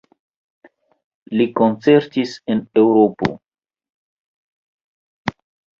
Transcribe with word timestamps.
Li 1.35 1.47
koncertis 1.59 2.33
en 2.55 2.65
Eŭropo. 2.85 3.31